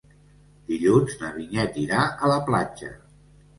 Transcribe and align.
Dilluns 0.71 1.19
na 1.19 1.29
Vinyet 1.37 1.79
irà 1.83 2.01
a 2.29 2.33
la 2.35 2.43
platja. 2.51 2.93